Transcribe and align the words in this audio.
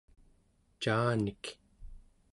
caanik 0.81 1.43